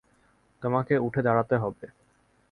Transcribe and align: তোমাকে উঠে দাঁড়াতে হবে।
তোমাকে 0.63 0.93
উঠে 0.97 1.21
দাঁড়াতে 1.21 1.55
হবে। 1.55 1.85